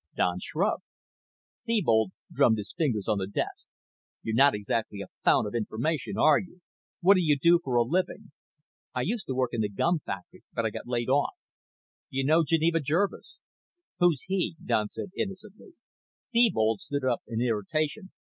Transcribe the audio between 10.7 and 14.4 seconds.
got laid off." "Do you know Geneva Jervis?" "Who's